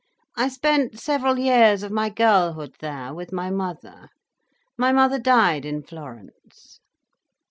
I 0.35 0.47
spent 0.47 0.97
several 0.99 1.37
years 1.37 1.83
of 1.83 1.91
my 1.91 2.09
girlhood 2.09 2.73
there, 2.79 3.13
with 3.13 3.31
my 3.31 3.51
mother. 3.51 4.09
My 4.75 4.91
mother 4.91 5.19
died 5.19 5.63
in 5.63 5.83
Florence." 5.83 6.79